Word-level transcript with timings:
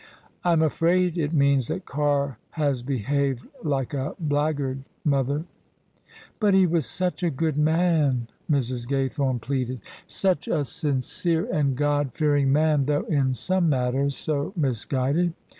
"Fm 0.43 0.65
afraid 0.65 1.15
it 1.15 1.31
means 1.31 1.67
that 1.67 1.85
Carr 1.85 2.39
has 2.57 2.81
behaved 2.81 3.47
like 3.63 3.93
a 3.93 4.15
black 4.19 4.55
guard, 4.55 4.83
mother."" 5.05 5.45
But 6.39 6.55
he 6.55 6.65
was 6.65 6.87
such 6.87 7.21
a 7.21 7.29
good 7.29 7.55
man," 7.55 8.27
Mrs. 8.49 8.87
Gaythome 8.87 9.39
pleaded:" 9.39 9.79
such 10.07 10.47
a 10.47 10.65
sincere 10.65 11.45
and 11.53 11.75
God 11.75 12.15
fearing 12.15 12.51
man, 12.51 12.85
though 12.87 13.03
in 13.03 13.35
some 13.35 13.69
mat 13.69 13.93
ters 13.93 14.15
so 14.15 14.53
misguided." 14.57 15.33